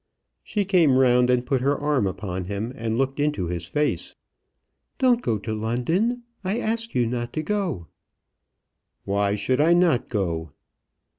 She 0.43 0.65
came 0.65 0.97
round 0.97 1.29
and 1.29 1.45
put 1.45 1.61
her 1.61 1.77
arm 1.77 2.07
upon 2.07 2.45
him, 2.45 2.73
and 2.75 2.97
looked 2.97 3.19
into 3.19 3.45
his 3.49 3.67
face. 3.67 4.15
"Don't 4.97 5.21
go 5.21 5.37
to 5.37 5.53
London. 5.53 6.23
I 6.43 6.57
ask 6.57 6.95
you 6.95 7.05
not 7.05 7.33
to 7.33 7.43
go." 7.43 7.85
"Why 9.05 9.35
should 9.35 9.61
I 9.61 9.73
not 9.75 10.09
go?" 10.09 10.53